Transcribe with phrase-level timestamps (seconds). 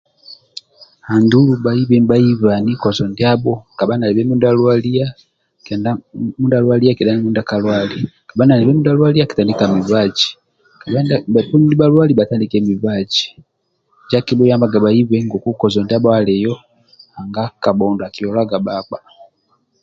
[1.15, 5.07] Andulu bhaibe bhaibani kojo ndiabho kabha nalibe mindia alwalia
[6.97, 7.95] kedha mindia akalwali
[8.27, 10.27] kabha nalibe mindia alwalia akitandika mibaji
[10.81, 13.23] kedha bhoponi nibhalwali bhatandike mibaji
[14.03, 16.53] injo akiyambaga bhaibe ngoku kojo ndiabho alio
[17.11, 18.97] nanga kabhondo akiolaga bhakpa.